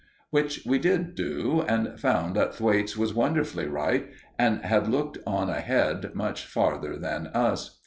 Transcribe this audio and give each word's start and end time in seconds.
Which 0.31 0.65
we 0.65 0.79
did 0.79 1.13
do, 1.13 1.61
and 1.67 1.99
found 1.99 2.35
that 2.35 2.55
Thwaites 2.55 2.97
was 2.97 3.13
wonderfully 3.13 3.67
right, 3.67 4.09
and 4.39 4.63
had 4.65 4.87
looked 4.89 5.19
on 5.27 5.47
ahead 5.47 6.15
much 6.15 6.43
farther 6.47 6.97
than 6.97 7.27
us. 7.35 7.79